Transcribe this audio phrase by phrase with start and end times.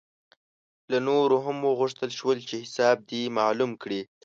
[0.91, 4.01] له نورو هم وغوښتل شول چې حساب دې معلوم کړي.